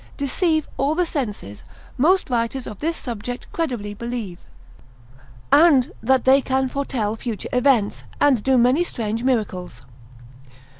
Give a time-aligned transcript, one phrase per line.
[0.17, 1.63] deceive all the senses;
[1.95, 4.47] most writers of this subject credibly believe;
[5.51, 9.83] and that they can foretell future events, and do many strange miracles.